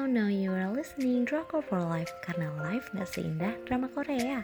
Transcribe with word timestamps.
Now, 0.00 0.08
now 0.08 0.32
you 0.32 0.48
are 0.56 0.72
listening 0.72 1.28
Drakor 1.28 1.60
for 1.60 1.76
Life 1.76 2.08
karena 2.24 2.48
life 2.64 2.88
gak 2.96 3.04
seindah 3.04 3.52
drama 3.68 3.84
Korea. 3.92 4.40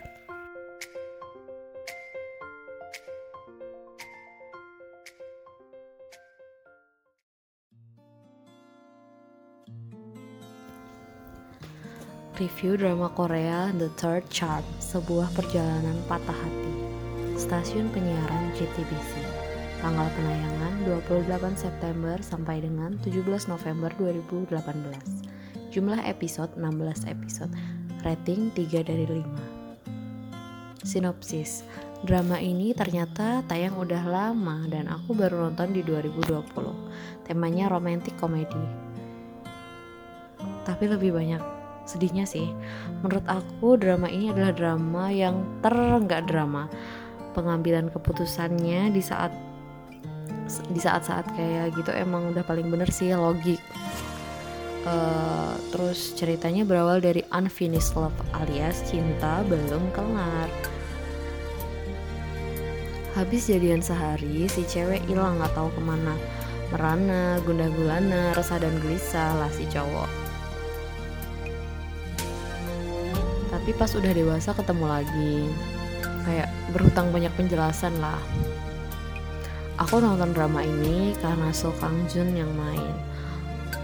Review 12.37 12.77
drama 12.77 13.09
Korea 13.17 13.73
The 13.81 13.89
Third 13.97 14.29
Charm, 14.29 14.61
sebuah 14.77 15.33
perjalanan 15.33 16.05
patah 16.05 16.37
hati. 16.37 16.73
Stasiun 17.41 17.89
penyiaran 17.97 18.53
JTBC. 18.61 19.25
Tanggal 19.81 20.05
penayangan 20.21 20.85
28 20.85 21.57
September 21.57 22.21
sampai 22.21 22.61
dengan 22.61 23.01
17 23.01 23.49
November 23.49 23.89
2018. 23.97 25.26
Jumlah 25.77 26.09
episode 26.09 26.57
16 26.57 27.05
episode. 27.05 27.53
Rating 28.01 28.49
3 28.57 28.81
dari 28.81 29.05
5. 29.05 30.81
Sinopsis. 30.81 31.69
Drama 32.01 32.41
ini 32.41 32.73
ternyata 32.73 33.45
tayang 33.45 33.77
udah 33.77 34.01
lama 34.09 34.65
dan 34.73 34.89
aku 34.89 35.13
baru 35.13 35.53
nonton 35.53 35.77
di 35.77 35.85
2020. 35.85 37.29
Temanya 37.29 37.69
romantic 37.69 38.17
komedi. 38.17 38.57
Tapi 40.65 40.89
lebih 40.89 41.13
banyak 41.13 41.45
sedihnya 41.85 42.25
sih 42.25 42.49
menurut 43.05 43.29
aku 43.29 43.77
drama 43.77 44.09
ini 44.09 44.33
adalah 44.33 44.57
drama 44.57 45.13
yang 45.13 45.61
terenggak 45.63 46.27
drama 46.27 46.67
pengambilan 47.37 47.93
keputusannya 47.95 48.91
di 48.91 48.99
saat 49.05 49.31
di 50.67 50.81
saat-saat 50.83 51.31
kayak 51.39 51.79
gitu 51.79 51.95
emang 51.95 52.35
udah 52.35 52.43
paling 52.43 52.67
bener 52.75 52.91
sih 52.91 53.15
logik 53.15 53.63
uh, 54.87 55.53
terus 55.75 56.15
ceritanya 56.15 56.63
berawal 56.63 57.03
dari 57.03 57.27
unfinished 57.35 57.99
love 57.99 58.15
alias 58.39 58.87
cinta 58.87 59.43
belum 59.45 59.91
kelar. 59.93 60.49
Habis 63.19 63.49
jadian 63.49 63.81
sehari 63.81 64.47
si 64.47 64.63
cewek 64.69 65.03
hilang 65.11 65.41
nggak 65.41 65.53
tahu 65.57 65.69
ke 65.73 65.81
mana. 65.83 66.15
Merana 66.71 67.39
gundah 67.47 67.71
gulana 67.73 68.35
resah 68.35 68.61
dan 68.61 68.77
gelisah 68.83 69.35
lah 69.39 69.51
si 69.51 69.65
cowok. 69.67 70.11
Tapi 73.51 73.71
pas 73.75 73.91
udah 73.97 74.13
dewasa 74.13 74.53
ketemu 74.53 74.85
lagi. 74.85 75.37
Kayak 76.27 76.51
berhutang 76.75 77.15
banyak 77.15 77.33
penjelasan 77.39 77.95
lah. 78.03 78.19
Aku 79.81 80.01
nonton 80.03 80.35
drama 80.35 80.61
ini 80.65 81.15
karena 81.21 81.53
So 81.55 81.73
Kang 81.81 82.05
Jun 82.11 82.37
yang 82.37 82.51
main 82.53 83.16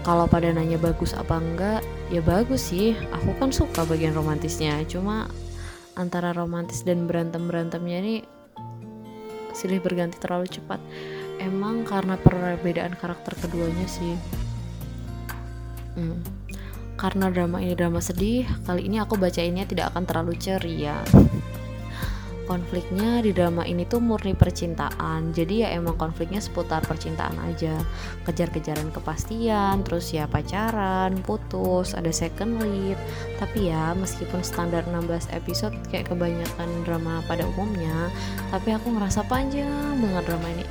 kalau 0.03 0.27
pada 0.27 0.51
nanya 0.51 0.75
bagus 0.75 1.15
apa 1.15 1.39
enggak 1.39 1.81
ya 2.11 2.19
bagus 2.19 2.69
sih. 2.69 2.91
Aku 3.15 3.31
kan 3.39 3.55
suka 3.55 3.87
bagian 3.87 4.11
romantisnya. 4.13 4.83
Cuma 4.85 5.31
antara 5.95 6.35
romantis 6.35 6.83
dan 6.83 7.07
berantem 7.07 7.47
berantemnya 7.47 7.97
ini 8.03 8.15
silih 9.55 9.79
berganti 9.79 10.19
terlalu 10.19 10.51
cepat. 10.51 10.83
Emang 11.39 11.87
karena 11.87 12.19
perbedaan 12.19 12.99
karakter 12.99 13.33
keduanya 13.39 13.87
sih. 13.87 14.13
Hmm. 15.95 16.19
Karena 16.93 17.27
drama 17.33 17.59
ini 17.59 17.73
drama 17.73 17.99
sedih, 17.99 18.45
kali 18.63 18.85
ini 18.85 19.01
aku 19.01 19.17
bacainnya 19.17 19.65
tidak 19.65 19.91
akan 19.91 20.03
terlalu 20.05 20.37
ceria. 20.37 21.01
Konfliknya 22.43 23.23
di 23.23 23.31
drama 23.31 23.63
ini 23.63 23.87
tuh 23.87 24.03
murni 24.03 24.35
percintaan, 24.35 25.31
jadi 25.31 25.63
ya 25.63 25.67
emang 25.79 25.95
konfliknya 25.95 26.43
seputar 26.43 26.83
percintaan 26.83 27.39
aja. 27.39 27.71
Kejar-kejaran 28.27 28.91
kepastian, 28.91 29.79
terus 29.87 30.11
ya 30.11 30.27
pacaran, 30.27 31.15
putus, 31.23 31.95
ada 31.95 32.11
second 32.11 32.59
lead. 32.59 32.99
Tapi 33.39 33.71
ya 33.71 33.95
meskipun 33.95 34.43
standar 34.43 34.83
16 34.91 35.31
episode 35.31 35.71
kayak 35.87 36.11
kebanyakan 36.11 36.67
drama 36.83 37.23
pada 37.31 37.47
umumnya, 37.55 38.11
tapi 38.51 38.75
aku 38.75 38.91
ngerasa 38.91 39.23
panjang 39.31 40.03
banget 40.03 40.23
drama 40.27 40.47
ini. 40.51 40.67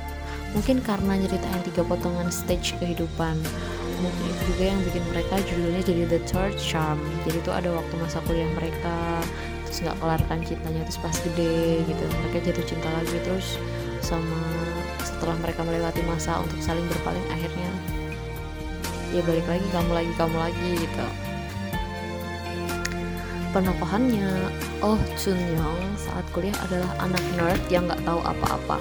Mungkin 0.53 0.85
karena 0.85 1.17
nyeritain 1.17 1.61
tiga 1.65 1.81
potongan 1.81 2.29
stage 2.29 2.77
kehidupan 2.77 3.41
mungkin 4.03 4.31
juga 4.51 4.63
yang 4.67 4.79
bikin 4.83 5.03
mereka 5.15 5.35
judulnya 5.47 5.81
jadi 5.87 6.03
The 6.11 6.19
Third 6.27 6.55
Charm 6.59 6.99
jadi 7.23 7.39
itu 7.39 7.51
ada 7.55 7.69
waktu 7.71 7.93
masa 8.03 8.19
kuliah 8.27 8.51
mereka 8.51 9.23
terus 9.73 9.89
nggak 9.89 10.05
kelarkan 10.05 10.39
cintanya 10.45 10.85
terus 10.85 11.01
pas 11.01 11.17
gede 11.17 11.81
gitu 11.89 12.03
mereka 12.05 12.45
jatuh 12.45 12.65
cinta 12.69 12.93
lagi 12.93 13.17
terus 13.25 13.57
sama 14.05 14.37
setelah 15.01 15.33
mereka 15.41 15.65
melewati 15.65 16.05
masa 16.05 16.37
untuk 16.45 16.61
saling 16.61 16.85
berpaling 16.93 17.25
akhirnya 17.33 17.73
ya 19.17 19.25
balik 19.25 19.41
lagi 19.49 19.65
kamu 19.73 19.91
lagi 19.97 20.13
kamu 20.13 20.37
lagi 20.37 20.69
gitu. 20.77 21.07
Penokohannya 23.49 24.29
Oh 24.85 25.01
Chun 25.17 25.41
Young 25.41 25.81
saat 25.97 26.25
kuliah 26.37 26.53
adalah 26.69 26.93
anak 27.01 27.25
nerd 27.33 27.61
yang 27.73 27.89
nggak 27.89 28.05
tahu 28.05 28.21
apa-apa. 28.21 28.77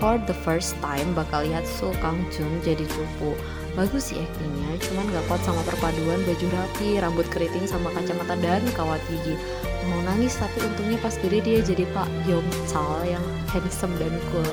For 0.00 0.16
the 0.16 0.36
first 0.48 0.80
time 0.80 1.12
bakal 1.12 1.44
lihat 1.44 1.68
So 1.68 1.92
Kang 2.00 2.24
Jun 2.32 2.56
jadi 2.64 2.88
cupu 2.88 3.36
bagus 3.72 4.12
sih 4.12 4.20
aktingnya 4.20 4.76
cuman 4.84 5.08
gak 5.16 5.24
kuat 5.32 5.40
sama 5.48 5.64
perpaduan 5.64 6.20
baju 6.28 6.46
rapi 6.52 7.00
rambut 7.00 7.24
keriting 7.32 7.64
sama 7.64 7.88
kacamata 7.96 8.36
dan 8.36 8.60
kawat 8.76 9.00
gigi. 9.08 9.32
Mau 9.88 10.04
nangis 10.04 10.36
tapi 10.36 10.60
untungnya 10.60 11.00
pas 11.00 11.16
gede 11.16 11.40
dia 11.40 11.58
jadi 11.64 11.88
Pak 11.96 12.08
Yong 12.28 12.48
Chal 12.68 13.00
yang 13.08 13.24
handsome 13.48 13.96
dan 13.96 14.12
cool. 14.30 14.48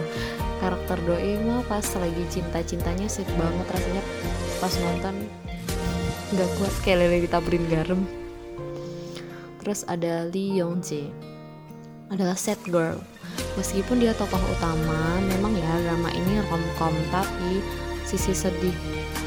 Karakter 0.64 1.00
Doi 1.04 1.40
mah 1.44 1.64
pas 1.68 1.84
lagi 1.84 2.24
cinta-cintanya 2.32 3.08
sih 3.12 3.28
banget 3.36 3.68
rasanya. 3.68 4.04
Pas 4.64 4.74
nonton 4.80 5.16
gak 6.40 6.50
kuat 6.56 6.74
kayak 6.88 6.98
lele 7.04 7.18
ditaburin 7.28 7.66
garam. 7.68 8.02
Terus 9.60 9.84
ada 9.84 10.32
Lee 10.32 10.64
Yong 10.64 10.80
Jae 10.80 11.12
adalah 12.08 12.40
set 12.40 12.60
girl. 12.72 12.98
Meskipun 13.60 14.00
dia 14.00 14.16
tokoh 14.16 14.40
utama 14.40 15.20
memang 15.36 15.52
ya 15.52 15.74
drama 15.84 16.10
ini 16.16 16.40
romcom 16.48 16.96
tapi 17.12 17.60
sisi 18.10 18.34
sedih 18.34 18.74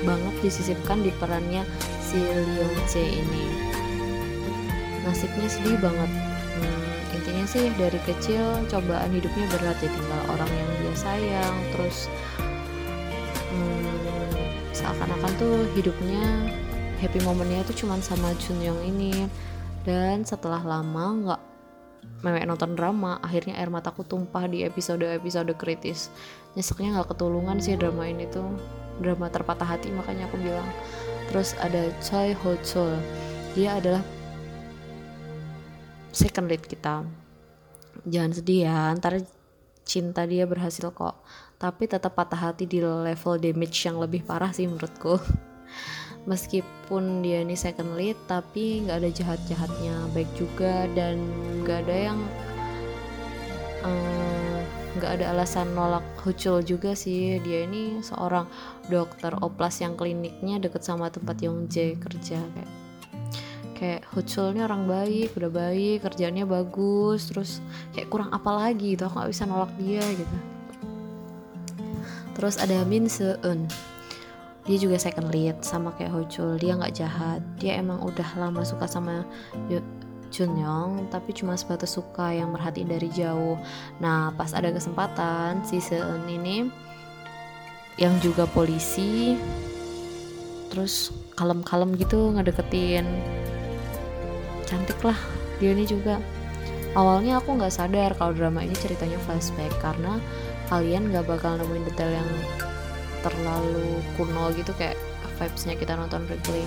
banget 0.02 0.34
disisipkan 0.42 1.06
di 1.06 1.14
perannya 1.14 1.62
si 2.02 2.18
Leon 2.18 2.74
C 2.90 3.22
ini. 3.22 3.46
Nasibnya 5.06 5.46
sedih 5.46 5.78
banget. 5.78 6.10
Hmm, 6.58 7.14
intinya 7.14 7.46
sih 7.46 7.70
dari 7.78 8.02
kecil 8.02 8.66
cobaan 8.66 9.14
hidupnya 9.14 9.46
berat 9.54 9.78
ya 9.78 9.90
tinggal 9.90 10.22
orang 10.34 10.50
yang 10.50 10.70
dia 10.82 10.94
sayang 10.98 11.56
terus 11.70 12.10
hmm, 13.54 14.50
seakan-akan 14.74 15.32
tuh 15.38 15.70
hidupnya 15.78 16.50
happy 16.98 17.22
momennya 17.22 17.62
tuh 17.66 17.86
cuman 17.86 18.02
sama 18.02 18.34
Jun 18.42 18.58
Young 18.58 18.82
ini. 18.82 19.30
Dan 19.82 20.22
setelah 20.22 20.62
lama 20.62 21.04
nggak 21.22 21.42
mewek 22.22 22.46
nonton 22.46 22.78
drama 22.78 23.18
akhirnya 23.18 23.58
air 23.58 23.68
mataku 23.68 24.06
tumpah 24.06 24.46
di 24.46 24.62
episode-episode 24.62 25.52
kritis. 25.58 26.08
Nyeseknya 26.54 26.98
nggak 26.98 27.14
ketulungan 27.14 27.58
sih 27.58 27.74
drama 27.74 28.06
ini 28.06 28.30
tuh. 28.30 28.46
Drama 29.02 29.26
terpatah 29.28 29.66
hati 29.66 29.90
makanya 29.90 30.30
aku 30.30 30.38
bilang. 30.38 30.68
Terus 31.30 31.58
ada 31.58 31.90
Choi 31.98 32.34
Ho 32.38 32.54
Chul 32.62 32.94
dia 33.52 33.76
adalah 33.76 34.02
second 36.14 36.46
lead 36.46 36.64
kita. 36.64 37.04
Jangan 38.06 38.32
sedih 38.32 38.70
ya 38.70 38.94
ntar 38.96 39.20
cinta 39.82 40.24
dia 40.24 40.46
berhasil 40.46 40.88
kok. 40.94 41.20
Tapi 41.58 41.86
tetap 41.86 42.18
patah 42.18 42.50
hati 42.50 42.66
di 42.66 42.82
level 42.82 43.38
damage 43.38 43.78
yang 43.86 43.98
lebih 44.02 44.26
parah 44.26 44.50
sih 44.50 44.66
menurutku 44.66 45.14
meskipun 46.24 47.24
dia 47.26 47.42
ini 47.42 47.58
second 47.58 47.98
lead 47.98 48.14
tapi 48.30 48.86
nggak 48.86 48.98
ada 49.02 49.10
jahat-jahatnya. 49.10 49.94
Baik 50.14 50.30
juga 50.38 50.86
dan 50.94 51.18
nggak 51.62 51.88
ada 51.88 51.96
yang 52.12 52.18
um, 53.82 54.56
nggak 54.98 55.20
ada 55.20 55.24
alasan 55.34 55.74
nolak 55.74 56.04
Hucul 56.22 56.62
juga 56.62 56.94
sih. 56.94 57.42
Dia 57.42 57.66
ini 57.66 57.98
seorang 58.04 58.46
dokter 58.86 59.34
oplas 59.42 59.82
yang 59.82 59.98
kliniknya 59.98 60.62
deket 60.62 60.86
sama 60.86 61.10
tempat 61.10 61.42
Yongjae 61.42 61.98
kerja 61.98 62.38
kayak 62.38 62.70
kayak 63.82 64.02
Hucul 64.14 64.54
ini 64.54 64.62
orang 64.62 64.86
baik 64.86 65.34
udah 65.34 65.50
baik 65.50 66.06
kerjanya 66.06 66.46
bagus 66.46 67.26
terus 67.26 67.58
kayak 67.90 68.14
kurang 68.14 68.30
apa 68.30 68.50
lagi 68.54 68.94
gitu 68.94 69.10
aku 69.10 69.18
nggak 69.18 69.30
bisa 69.34 69.44
nolak 69.50 69.72
dia 69.74 70.04
gitu. 70.14 70.36
Terus 72.32 72.56
ada 72.62 72.80
Min 72.88 73.10
Seun 73.10 73.66
dia 74.62 74.76
juga 74.78 74.94
second 74.94 75.34
lead 75.34 75.58
sama 75.66 75.90
kayak 75.98 76.14
Hucul 76.14 76.54
dia 76.54 76.78
nggak 76.78 76.94
jahat. 76.94 77.42
Dia 77.58 77.82
emang 77.82 77.98
udah 78.02 78.28
lama 78.38 78.62
suka 78.62 78.86
sama 78.86 79.26
Junyoung 80.32 81.12
tapi 81.12 81.34
cuma 81.34 81.58
sebatas 81.58 81.98
suka 81.98 82.30
yang 82.30 82.54
merhatiin 82.54 82.88
dari 82.88 83.10
jauh. 83.10 83.58
Nah 83.98 84.30
pas 84.38 84.54
ada 84.54 84.70
kesempatan 84.70 85.66
si 85.66 85.82
Seun 85.82 86.24
ini 86.30 86.70
yang 88.00 88.16
juga 88.24 88.48
polisi 88.48 89.36
terus 90.72 91.10
kalem-kalem 91.36 91.98
gitu 91.98 92.32
ngedeketin. 92.32 93.04
Cantik 94.64 95.02
lah 95.02 95.18
dia 95.58 95.74
ini 95.74 95.84
juga. 95.84 96.22
Awalnya 96.92 97.40
aku 97.40 97.56
nggak 97.56 97.72
sadar 97.72 98.14
kalau 98.14 98.32
drama 98.36 98.62
ini 98.62 98.76
ceritanya 98.78 99.18
flashback 99.26 99.72
karena 99.82 100.22
kalian 100.70 101.10
nggak 101.10 101.24
bakal 101.28 101.56
nemuin 101.58 101.84
detail 101.88 102.12
yang 102.12 102.30
terlalu 103.22 104.02
kuno 104.18 104.50
gitu 104.52 104.74
kayak 104.76 104.98
vibesnya 105.38 105.78
kita 105.78 105.96
nonton 105.96 106.26
replay 106.28 106.66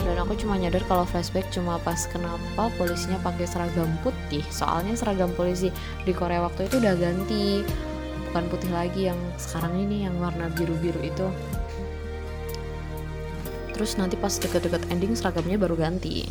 dan 0.00 0.16
aku 0.16 0.32
cuma 0.38 0.56
nyadar 0.56 0.80
kalau 0.88 1.04
flashback 1.04 1.44
cuma 1.52 1.76
pas 1.84 2.08
kenapa 2.08 2.72
polisinya 2.80 3.20
pakai 3.20 3.44
seragam 3.44 3.90
putih. 4.00 4.40
Soalnya 4.48 4.96
seragam 4.96 5.28
polisi 5.36 5.68
di 6.08 6.12
Korea 6.16 6.40
waktu 6.40 6.72
itu 6.72 6.80
udah 6.80 6.94
ganti. 6.96 7.60
Bukan 8.30 8.44
putih 8.48 8.70
lagi 8.72 9.10
yang 9.10 9.18
sekarang 9.36 9.76
ini 9.76 10.08
yang 10.08 10.16
warna 10.22 10.48
biru-biru 10.54 11.00
itu. 11.04 11.26
Terus 13.76 13.96
nanti 14.00 14.16
pas 14.16 14.32
deket-deket 14.32 14.88
ending 14.88 15.12
seragamnya 15.12 15.60
baru 15.60 15.76
ganti. 15.76 16.28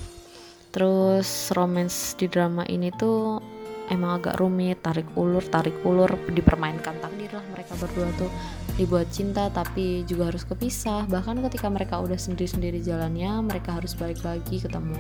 Terus 0.70 1.50
romance 1.54 2.14
di 2.18 2.30
drama 2.30 2.66
ini 2.70 2.94
tuh 2.94 3.42
emang 3.90 4.22
agak 4.22 4.38
rumit 4.38 4.80
tarik 4.86 5.06
ulur 5.18 5.42
tarik 5.42 5.76
ulur 5.84 6.10
dipermainkan 6.30 6.98
takdir 7.02 7.30
lah 7.34 7.46
mereka 7.54 7.74
berdua 7.78 8.10
tuh. 8.16 8.32
Dibuat 8.80 9.12
cinta 9.12 9.52
tapi 9.52 10.08
juga 10.08 10.32
harus 10.32 10.48
kepisah. 10.48 11.04
Bahkan 11.12 11.44
ketika 11.50 11.68
mereka 11.68 12.00
udah 12.00 12.16
sendiri-sendiri 12.16 12.80
jalannya 12.80 13.44
mereka 13.44 13.76
harus 13.76 13.92
balik 13.98 14.24
lagi 14.24 14.64
ketemu 14.64 14.96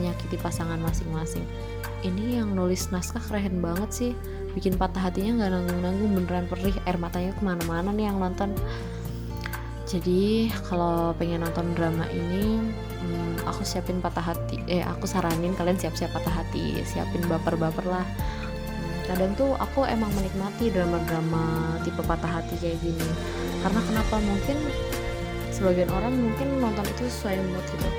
menyakiti 0.00 0.40
pasangan 0.40 0.80
masing-masing. 0.80 1.44
Ini 2.06 2.40
yang 2.40 2.54
nulis 2.54 2.88
naskah 2.88 3.20
keren 3.28 3.60
banget 3.60 3.90
sih. 3.92 4.12
Bikin 4.56 4.80
patah 4.80 5.10
hatinya 5.10 5.44
nggak 5.44 5.50
nanggung-nanggung 5.52 6.10
beneran 6.16 6.46
perih 6.48 6.76
air 6.88 6.96
matanya 6.96 7.36
ke 7.36 7.42
mana-mana 7.44 7.90
nih 7.92 8.08
yang 8.08 8.16
nonton. 8.16 8.56
Jadi 9.88 10.52
kalau 10.68 11.12
pengen 11.16 11.44
nonton 11.44 11.72
drama 11.72 12.04
ini 12.12 12.60
aku 13.58 13.66
siapin 13.66 13.98
patah 13.98 14.22
hati. 14.22 14.62
Eh 14.70 14.86
aku 14.86 15.10
saranin 15.10 15.50
kalian 15.58 15.74
siap-siap 15.74 16.14
patah 16.14 16.30
hati 16.30 16.78
siapin 16.86 17.26
baper-baper 17.26 17.82
lah. 17.90 18.06
Hmm, 18.06 19.02
kadang 19.10 19.34
tuh 19.34 19.58
aku 19.58 19.82
emang 19.82 20.14
menikmati 20.14 20.70
drama-drama 20.70 21.74
tipe 21.82 21.98
patah 22.06 22.38
hati 22.38 22.54
kayak 22.62 22.78
gini. 22.78 23.08
Karena 23.66 23.82
kenapa? 23.82 24.22
Mungkin 24.22 24.62
sebagian 25.50 25.90
orang 25.90 26.14
mungkin 26.14 26.62
nonton 26.62 26.86
itu 26.86 27.10
sesuai 27.10 27.34
mood 27.50 27.66
gitu. 27.66 27.90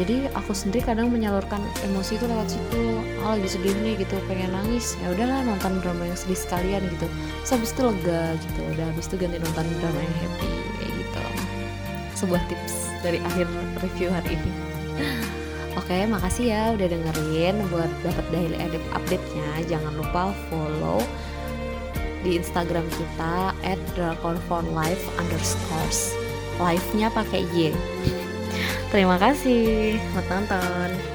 Jadi 0.00 0.16
aku 0.32 0.56
sendiri 0.56 0.80
kadang 0.80 1.12
menyalurkan 1.12 1.60
emosi 1.84 2.16
itu 2.16 2.24
lewat 2.24 2.48
situ. 2.48 3.04
Oh 3.20 3.36
lagi 3.36 3.44
sedih 3.44 3.76
nih 3.84 4.00
gitu. 4.00 4.16
Pengen 4.24 4.48
nangis. 4.48 4.96
Ya 5.04 5.12
udahlah 5.12 5.44
nonton 5.44 5.84
drama 5.84 6.08
yang 6.08 6.16
sedih 6.16 6.40
sekalian 6.40 6.88
gitu. 6.88 7.04
Terus 7.44 7.52
habis 7.52 7.68
itu 7.76 7.84
lega 7.84 8.32
gitu. 8.40 8.60
Udah 8.72 8.84
habis 8.96 9.12
itu 9.12 9.20
ganti 9.20 9.36
nonton 9.44 9.68
drama 9.76 10.00
yang 10.00 10.16
happy 10.24 10.52
kayak 10.80 10.92
gitu 11.04 11.20
sebuah 12.14 12.42
tips 12.50 12.94
dari 13.02 13.18
akhir 13.22 13.46
review 13.82 14.08
hari 14.10 14.38
ini 14.38 14.52
Oke, 15.74 16.06
makasih 16.06 16.54
ya 16.54 16.62
udah 16.70 16.86
dengerin. 16.86 17.58
Buat 17.66 17.90
dapat 18.06 18.26
daily 18.30 18.56
edit 18.62 18.80
update-nya, 18.94 19.66
jangan 19.66 19.90
lupa 19.98 20.30
follow 20.46 21.02
di 22.22 22.38
Instagram 22.38 22.86
kita 22.94 23.52
at 23.66 23.80
underscores. 25.18 26.14
Live-nya 26.62 27.10
pakai 27.10 27.42
Y. 27.52 27.74
Terima 28.94 29.18
kasih. 29.18 29.98
Selamat 29.98 30.26
nonton. 30.30 31.13